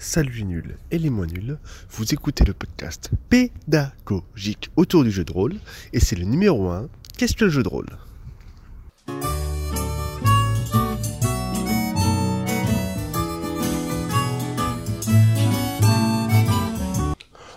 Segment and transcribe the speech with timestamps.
[0.00, 1.58] Salut les nuls et les moins nuls,
[1.90, 5.56] vous écoutez le podcast pédagogique autour du jeu de rôle
[5.92, 7.88] et c'est le numéro 1, qu'est-ce que le jeu de rôle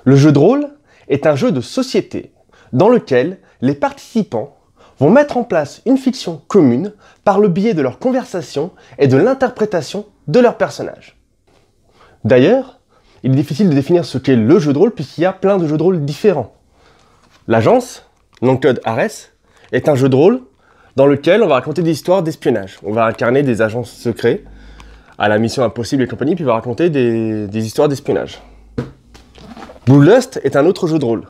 [0.03, 0.67] Le jeu de rôle
[1.09, 2.31] est un jeu de société
[2.73, 4.57] dans lequel les participants
[4.97, 9.17] vont mettre en place une fiction commune par le biais de leur conversation et de
[9.17, 11.20] l'interprétation de leur personnage.
[12.23, 12.79] D'ailleurs,
[13.23, 15.57] il est difficile de définir ce qu'est le jeu de rôle puisqu'il y a plein
[15.57, 16.53] de jeux de rôle différents.
[17.47, 18.05] L'agence,
[18.41, 19.31] non-code Ares,
[19.71, 20.41] est un jeu de rôle
[20.95, 22.79] dans lequel on va raconter des histoires d'espionnage.
[22.83, 24.43] On va incarner des agents secrets
[25.17, 28.41] à la mission impossible et compagnie, puis on va raconter des, des histoires d'espionnage.
[29.85, 31.23] Blue Lust est un autre jeu de rôle.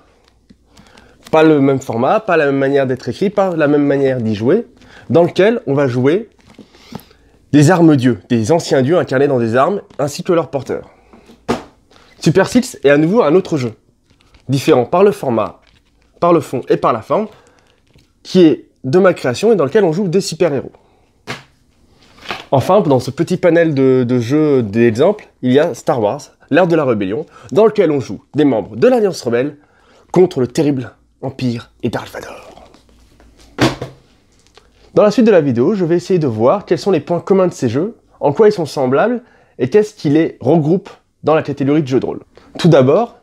[1.29, 4.35] Pas le même format, pas la même manière d'être écrit, pas la même manière d'y
[4.35, 4.67] jouer,
[5.09, 6.29] dans lequel on va jouer
[7.51, 10.89] des armes dieux, des anciens dieux incarnés dans des armes, ainsi que leurs porteurs.
[12.19, 13.73] Super Six est à nouveau un autre jeu,
[14.47, 15.61] différent par le format,
[16.19, 17.27] par le fond et par la forme,
[18.23, 20.71] qui est de ma création et dans lequel on joue des super-héros.
[22.51, 26.75] Enfin, dans ce petit panel de, jeux d'exemples, il y a Star Wars, l'ère de
[26.75, 29.57] la rébellion, dans lequel on joue des membres de l'Alliance rebelle
[30.11, 32.50] contre le terrible Empire et Darth Vader.
[34.93, 37.21] Dans la suite de la vidéo, je vais essayer de voir quels sont les points
[37.21, 39.23] communs de ces jeux, en quoi ils sont semblables,
[39.57, 40.89] et qu'est-ce qui les regroupe
[41.23, 42.19] dans la catégorie de jeux de rôle.
[42.59, 43.15] Tout d'abord,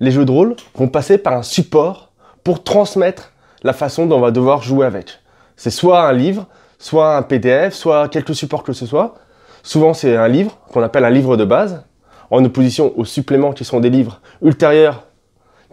[0.00, 2.10] les jeux de rôle vont passer par un support
[2.42, 3.32] pour transmettre
[3.62, 5.20] la façon dont on va devoir jouer avec.
[5.54, 6.46] C'est soit un livre,
[6.78, 9.14] soit un PDF, soit quelque support que ce soit.
[9.62, 11.84] Souvent, c'est un livre qu'on appelle un livre de base,
[12.32, 15.04] en opposition aux suppléments qui sont des livres ultérieurs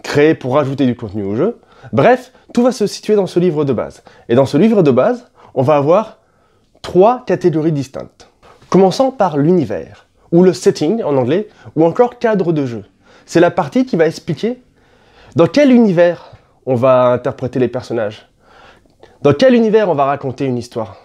[0.04, 1.58] créés pour rajouter du contenu au jeu.
[1.92, 4.04] Bref, tout va se situer dans ce livre de base.
[4.30, 6.20] Et dans ce livre de base, on va avoir
[6.82, 8.30] trois catégories distinctes.
[8.70, 12.84] Commençant par l'univers, ou le setting en anglais, ou encore cadre de jeu.
[13.26, 14.62] C'est la partie qui va expliquer
[15.36, 16.32] dans quel univers
[16.66, 18.28] on va interpréter les personnages.
[19.22, 20.98] Dans quel univers on va raconter une histoire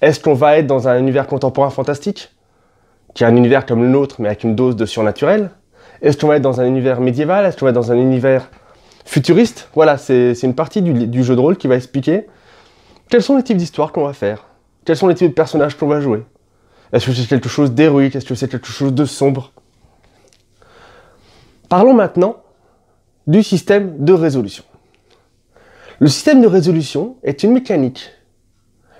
[0.00, 2.30] Est-ce qu'on va être dans un univers contemporain fantastique
[3.14, 5.50] qui est un univers comme le nôtre, mais avec une dose de surnaturel?
[6.02, 7.46] Est-ce qu'on va être dans un univers médiéval?
[7.46, 8.50] Est-ce qu'on va être dans un univers
[9.04, 12.26] futuriste Voilà, c'est une partie du, jeu de rôle qui va expliquer
[13.08, 14.46] quels sont les types d'histoires qu'on va faire
[14.84, 16.24] Quels sont les types de personnages qu'on va jouer
[16.92, 18.16] Est-ce que c'est quelque chose d'héroïque?
[18.16, 19.52] Est-ce que c'est quelque chose de sombre?
[21.68, 22.36] Parlons maintenant
[23.26, 24.64] du système de résolution.
[25.98, 28.10] Le système de résolution est une mécanique,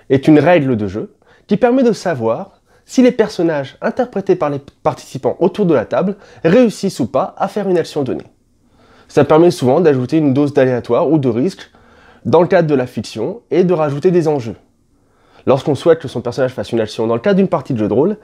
[0.09, 1.15] est une règle de jeu
[1.47, 6.17] qui permet de savoir si les personnages interprétés par les participants autour de la table
[6.43, 8.25] réussissent ou pas à faire une action donnée.
[9.07, 11.71] Ça permet souvent d'ajouter une dose d'aléatoire ou de risque
[12.25, 14.55] dans le cadre de la fiction et de rajouter des enjeux.
[15.45, 17.87] Lorsqu'on souhaite que son personnage fasse une action dans le cadre d'une partie de jeu
[17.87, 18.17] de rôle,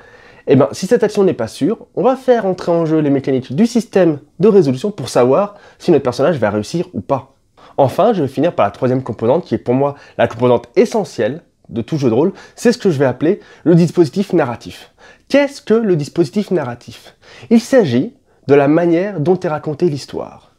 [0.48, 3.12] eh ben, si cette action n'est pas sûre, on va faire entrer en jeu les
[3.12, 7.36] mécaniques du système de résolution pour savoir si notre personnage va réussir ou pas.
[7.78, 11.44] Enfin, je vais finir par la troisième composante qui est pour moi la composante essentielle
[11.70, 14.92] de tout jeu de rôle, c'est ce que je vais appeler le dispositif narratif.
[15.30, 17.16] Qu'est-ce que le dispositif narratif?
[17.50, 18.14] Il s'agit
[18.48, 20.51] de la manière dont est racontée l'histoire.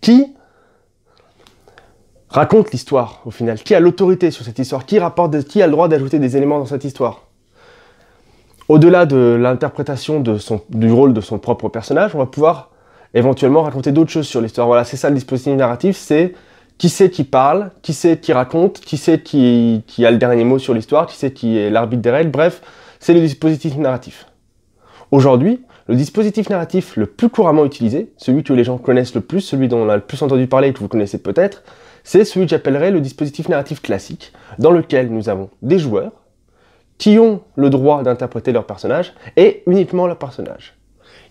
[0.00, 0.34] Qui
[2.28, 5.72] raconte l'histoire au final Qui a l'autorité sur cette histoire qui, rapporte, qui a le
[5.72, 7.22] droit d'ajouter des éléments dans cette histoire
[8.68, 10.38] Au-delà de l'interprétation de
[10.70, 12.70] du rôle de son propre personnage, on va pouvoir
[13.14, 14.66] éventuellement raconter d'autres choses sur l'histoire.
[14.66, 16.34] Voilà, c'est ça le dispositif narratif, c'est
[16.76, 20.44] qui c'est qui parle, qui c'est qui raconte, qui c'est qui, qui, a le dernier
[20.44, 22.62] mot sur l'histoire, qui c'est qui est l'arbitre des règles, bref,
[23.00, 24.26] c'est le dispositif narratif.
[25.10, 29.40] Aujourd'hui, le dispositif narratif le plus couramment utilisé, celui que les gens connaissent le plus,
[29.40, 31.62] celui dont on a le plus entendu parler et que vous connaissez peut-être,
[32.04, 36.12] c'est celui que j'appellerais le dispositif narratif classique, dans lequel nous avons des joueurs
[36.98, 40.76] qui ont le droit d'interpréter leur personnage et uniquement leur personnage.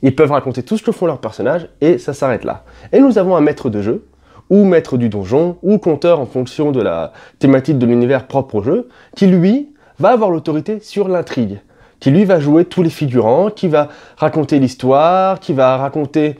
[0.01, 2.63] Ils peuvent raconter tout ce que font leurs personnages et ça s'arrête là.
[2.91, 4.07] Et nous avons un maître de jeu
[4.50, 8.63] ou maître du donjon, ou compteur en fonction de la thématique de l'univers propre au
[8.63, 11.59] jeu, qui lui va avoir l'autorité sur l'intrigue,
[12.00, 16.38] qui lui va jouer tous les figurants, qui va raconter l'histoire, qui va raconter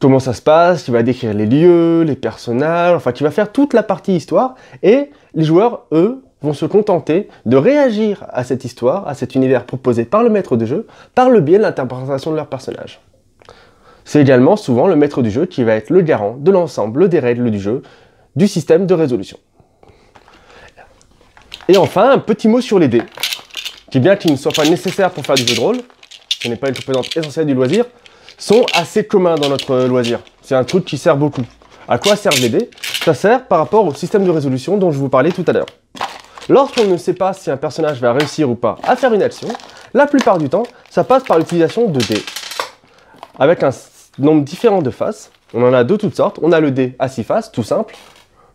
[0.00, 3.52] comment ça se passe, qui va décrire les lieux, les personnages, enfin qui va faire
[3.52, 8.64] toute la partie histoire, et les joueurs, eux, vont se contenter de réagir à cette
[8.64, 12.30] histoire, à cet univers proposé par le maître de jeu, par le biais de l'interprétation
[12.30, 13.00] de leur personnage.
[14.04, 17.18] C'est également souvent le maître du jeu qui va être le garant de l'ensemble des
[17.18, 17.82] règles du jeu,
[18.36, 19.38] du système de résolution.
[21.68, 23.02] Et enfin, un petit mot sur les dés,
[23.90, 25.78] qui bien qu'ils ne soient pas nécessaires pour faire du jeu de rôle,
[26.42, 27.84] ce n'est pas une composante essentielle du loisir,
[28.38, 30.20] sont assez communs dans notre loisir.
[30.42, 31.42] C'est un truc qui sert beaucoup.
[31.88, 32.70] À quoi servent les dés
[33.04, 35.66] Ça sert par rapport au système de résolution dont je vous parlais tout à l'heure.
[36.48, 39.48] Lorsqu'on ne sait pas si un personnage va réussir ou pas à faire une action,
[39.92, 42.22] la plupart du temps, ça passe par l'utilisation de dés.
[43.38, 43.70] avec un
[44.18, 45.30] nombre différent de faces.
[45.52, 46.38] On en a de toutes sortes.
[46.42, 47.94] On a le dé à 6 faces, tout simple,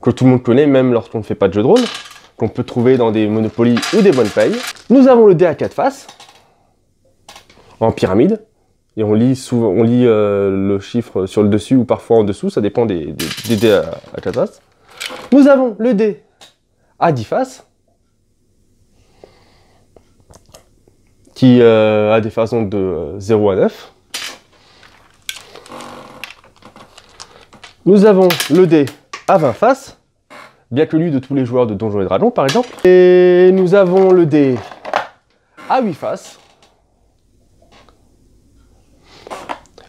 [0.01, 1.81] que tout le monde connaît même lorsqu'on ne fait pas de jeu de rôle,
[2.37, 4.55] qu'on peut trouver dans des Monopoly ou des bonnes payes.
[4.89, 6.07] Nous avons le dé à 4 faces,
[7.79, 8.43] en pyramide,
[8.97, 12.23] et on lit, souvent, on lit euh, le chiffre sur le dessus ou parfois en
[12.23, 13.13] dessous, ça dépend des,
[13.49, 14.61] dés à, à 4 faces.
[15.31, 16.23] Nous avons le dé
[16.99, 17.65] à 10 faces,
[21.35, 23.91] qui euh, a des faces de 0 à 9.
[27.85, 28.85] Nous avons le dé
[29.27, 29.99] à 20 faces,
[30.75, 32.69] bien connu de tous les joueurs de Donjons et Dragons par exemple.
[32.85, 34.55] Et nous avons le dé
[35.69, 36.39] à 8 faces.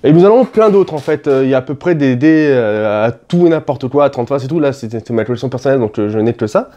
[0.04, 1.28] Et nous en avons plein d'autres en fait.
[1.42, 4.10] Il y a à peu près des dés euh, à tout et n'importe quoi, à
[4.10, 4.60] 30 faces et tout.
[4.60, 6.70] Là, c'est ma collection personnelle, donc je n'ai que ça.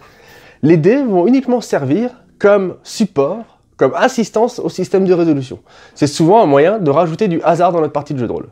[0.64, 2.10] Les dés vont uniquement servir
[2.40, 5.60] comme support, comme assistance au système de résolution.
[5.94, 8.48] C'est souvent un moyen de rajouter du hasard dans notre partie de jeu de rôle.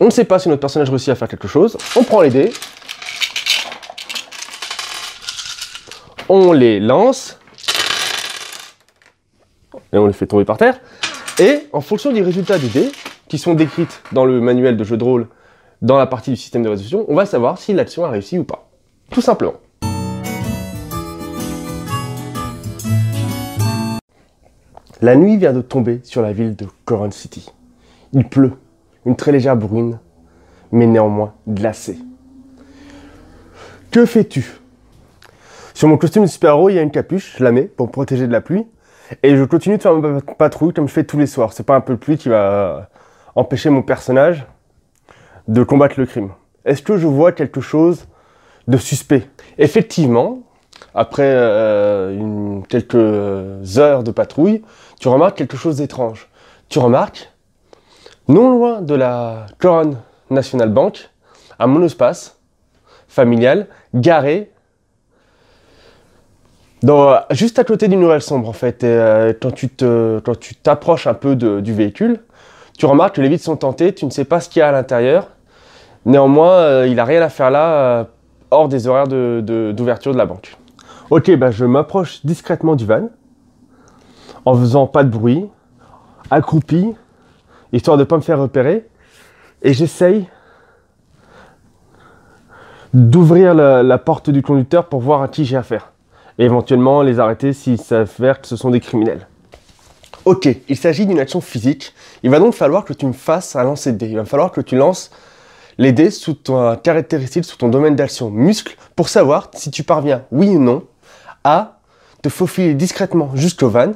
[0.00, 1.78] On ne sait pas si notre personnage réussit à faire quelque chose.
[1.96, 2.52] On prend les dés.
[6.28, 7.38] On les lance.
[9.92, 10.80] Et on les fait tomber par terre.
[11.38, 12.90] Et en fonction des résultats des dés,
[13.28, 15.28] qui sont décrites dans le manuel de jeu de rôle,
[15.82, 18.44] dans la partie du système de résolution, on va savoir si l'action a réussi ou
[18.44, 18.68] pas.
[19.10, 19.54] Tout simplement.
[25.00, 27.48] La nuit vient de tomber sur la ville de Coron City.
[28.12, 28.54] Il pleut
[29.04, 30.00] une très légère bruine,
[30.72, 31.98] mais néanmoins glacée.
[33.92, 34.58] Que fais-tu?
[35.76, 37.92] Sur mon costume de super-héros, il y a une capuche, je la mets pour me
[37.92, 38.64] protéger de la pluie,
[39.22, 41.52] et je continue de faire ma patrouille comme je fais tous les soirs.
[41.52, 42.88] C'est pas un peu de pluie qui va
[43.34, 44.46] empêcher mon personnage
[45.48, 46.30] de combattre le crime.
[46.64, 48.06] Est-ce que je vois quelque chose
[48.66, 49.28] de suspect?
[49.58, 50.38] Effectivement,
[50.94, 54.62] après euh, quelques heures de patrouille,
[54.98, 56.30] tu remarques quelque chose d'étrange.
[56.70, 57.30] Tu remarques
[58.28, 59.98] non loin de la Coron
[60.30, 61.10] National Bank,
[61.58, 62.40] un monospace
[63.08, 64.50] familial garé
[66.86, 68.84] dans, juste à côté d'une nouvelle sombre en fait.
[68.84, 69.50] Euh, quand
[70.38, 72.20] tu t'approches un peu du véhicule,
[72.78, 74.68] tu remarques que les vitres sont tentées, tu ne sais pas ce qu'il y a
[74.68, 75.28] à l'intérieur.
[76.04, 78.04] Néanmoins, euh, il n'a rien à faire là, euh,
[78.52, 80.56] hors des horaires d'ouverture de, de, la banque.
[81.10, 83.08] Ok, bah je m'approche discrètement du van,
[84.44, 85.46] en faisant pas de bruit,
[86.30, 86.94] accroupi,
[87.72, 88.86] histoire de ne pas me faire repérer.
[89.62, 90.28] Et j'essaye
[92.94, 95.90] d'ouvrir la, porte du conducteur pour voir à qui j'ai affaire.
[96.38, 99.26] Et éventuellement les arrêter s'il s'avère que ce sont des criminels.
[100.24, 101.94] Ok, il s'agit d'une action physique.
[102.22, 104.08] Il va donc falloir que tu me fasses un lancer de dés.
[104.08, 105.10] Il va falloir que tu lances
[105.78, 110.24] les dés sous ton caractéristique, sous ton domaine d'action muscle, pour savoir si tu parviens,
[110.32, 110.84] oui ou non,
[111.44, 111.78] à
[112.22, 113.92] te faufiler discrètement jusqu'au van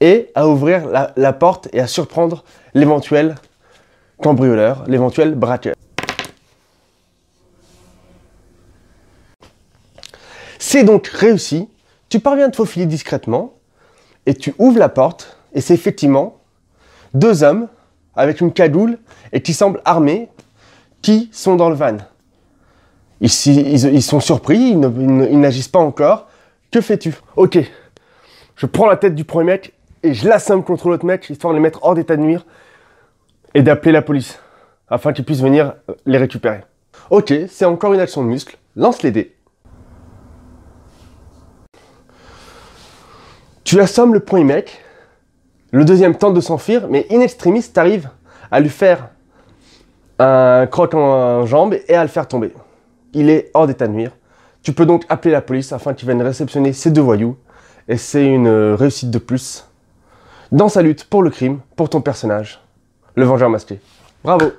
[0.00, 0.82] et à ouvrir
[1.16, 2.44] la, porte et à surprendre
[2.74, 3.36] l'éventuel
[4.22, 5.74] cambrioleur, l'éventuel braqueur.
[10.74, 11.68] C'est donc réussi,
[12.08, 13.54] tu parviens à te faufiler discrètement
[14.26, 16.40] et tu ouvres la porte et c'est effectivement
[17.14, 17.68] deux hommes
[18.16, 18.98] avec une cagoule
[19.32, 20.28] et qui semblent armés
[21.00, 21.98] qui sont dans le van.
[23.20, 26.26] Ils, ils, sont surpris, ils n'agissent pas encore.
[26.72, 27.14] Que fais-tu?
[27.36, 27.56] Ok,
[28.56, 31.58] je prends la tête du premier mec et je l'assomme contre l'autre mec, histoire de
[31.58, 32.44] les mettre hors d'état de nuire
[33.54, 34.40] et d'appeler la police,
[34.88, 36.64] afin qu'ils puissent venir les récupérer.
[37.10, 39.33] Ok, c'est encore une action de muscle, lance les dés.
[43.74, 44.80] Tu assommes le premier mec,
[45.72, 48.08] le deuxième tente de s'enfuir, mais in extremis, t'arrives
[48.52, 49.08] à lui faire
[50.20, 52.54] un croc en jambe et à le faire tomber.
[53.14, 54.12] Il est hors d'état de nuire.
[54.62, 57.36] Tu peux donc appeler la police afin qu'ils viennent réceptionner ces deux voyous.
[57.88, 59.68] Et c'est une réussite de plus
[60.52, 62.60] dans sa lutte pour le crime, pour ton personnage,
[63.16, 63.80] le Vengeur masqué.
[64.22, 64.52] Bravo